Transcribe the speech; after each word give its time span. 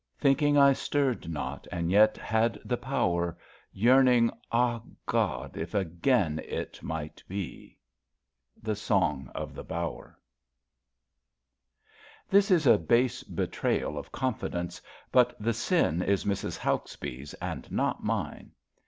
Thinking 0.17 0.57
I 0.57 0.73
stirred 0.73 1.29
not 1.29 1.67
and 1.71 1.91
yet 1.91 2.17
had 2.17 2.59
the 2.65 2.75
power. 2.75 3.37
Yearning— 3.71 4.31
ah> 4.51 4.81
God, 5.05 5.55
if 5.55 5.75
again 5.75 6.39
it 6.43 6.81
might 6.81 7.23
be!— 7.27 7.77
The 8.63 8.75
Song 8.75 9.29
of 9.35 9.53
the 9.53 9.63
Bower* 9.63 10.17
rilHIS 12.31 12.49
is 12.49 12.65
a 12.65 12.79
base 12.79 13.21
betrayal 13.21 13.95
of 13.95 14.11
confidence, 14.11 14.81
but 15.11 15.39
the 15.39 15.51
■ 15.51 15.53
sin 15.53 16.01
is 16.01 16.25
Mrs. 16.25 16.57
Hauksbee^s 16.57 17.35
and 17.39 17.71
not 17.71 18.03
mine. 18.03 18.53